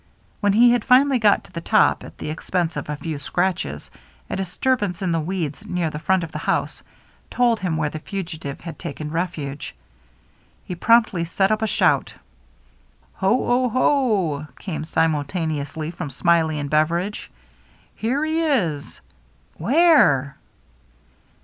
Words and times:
When 0.39 0.53
he 0.53 0.71
had 0.71 0.83
finally 0.83 1.19
got 1.19 1.43
to 1.43 1.51
the 1.51 1.61
top, 1.61 2.03
at 2.03 2.17
the 2.17 2.31
expense 2.31 2.75
of 2.75 2.89
a 2.89 2.95
few 2.97 3.19
scratches, 3.19 3.91
a 4.31 4.35
disturbance 4.35 5.03
in 5.03 5.11
the 5.11 5.19
weeds 5.19 5.63
near 5.67 5.91
the 5.91 5.99
front 5.99 6.23
of 6.23 6.31
the 6.31 6.39
house 6.39 6.81
told 7.29 7.59
him 7.59 7.77
where 7.77 7.91
the 7.91 7.99
fugitive 7.99 8.61
had 8.61 8.79
taken 8.79 9.11
refuge. 9.11 9.75
He 10.65 10.73
promptly 10.73 11.23
set 11.23 11.51
up 11.51 11.61
a 11.61 11.67
shout." 11.67 12.15
Ho 13.17 13.45
o 13.45 13.69
ho!" 13.69 14.47
came 14.57 14.85
simultaneously 14.85 15.91
from 15.91 16.09
Smiley 16.09 16.57
and 16.57 16.67
Beveridge." 16.71 17.29
Here 17.95 18.25
he 18.25 18.41
is!" 18.41 19.01
"Where?" 19.59 20.35